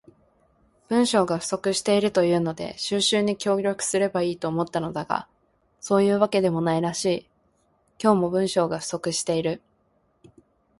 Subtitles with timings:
[0.87, 4.47] 文章が不足しているというので収集に協力すれば良いのだと
[4.79, 5.27] 思ったが、
[5.79, 7.29] そういうわけでもないらしい。
[8.01, 9.61] 今日も、文章が不足している。